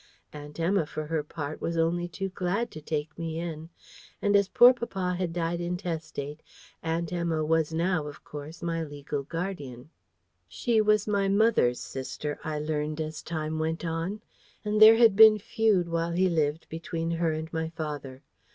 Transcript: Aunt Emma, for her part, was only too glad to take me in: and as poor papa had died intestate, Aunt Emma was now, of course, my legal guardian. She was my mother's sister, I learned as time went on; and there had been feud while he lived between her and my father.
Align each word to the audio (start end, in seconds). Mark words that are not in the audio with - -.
Aunt 0.33 0.59
Emma, 0.59 0.87
for 0.87 1.05
her 1.05 1.21
part, 1.21 1.61
was 1.61 1.77
only 1.77 2.07
too 2.07 2.29
glad 2.29 2.71
to 2.71 2.81
take 2.81 3.15
me 3.19 3.37
in: 3.37 3.69
and 4.19 4.35
as 4.35 4.47
poor 4.47 4.73
papa 4.73 5.13
had 5.13 5.31
died 5.31 5.61
intestate, 5.61 6.41
Aunt 6.81 7.13
Emma 7.13 7.45
was 7.45 7.71
now, 7.71 8.07
of 8.07 8.23
course, 8.23 8.63
my 8.63 8.83
legal 8.83 9.21
guardian. 9.21 9.91
She 10.47 10.81
was 10.81 11.05
my 11.07 11.27
mother's 11.27 11.79
sister, 11.79 12.39
I 12.43 12.57
learned 12.57 12.99
as 12.99 13.21
time 13.21 13.59
went 13.59 13.85
on; 13.85 14.21
and 14.65 14.81
there 14.81 14.95
had 14.95 15.15
been 15.15 15.37
feud 15.37 15.87
while 15.87 16.13
he 16.13 16.27
lived 16.29 16.67
between 16.67 17.11
her 17.11 17.31
and 17.31 17.53
my 17.53 17.69
father. 17.69 18.23